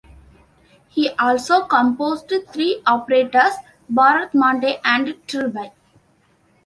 He 0.87 1.11
also 1.19 1.65
composed 1.65 2.33
three 2.51 2.81
operettas:", 2.87 3.53
"Bradamante" 3.93 4.79
and 4.83 5.15
"Trilby". 5.27 5.71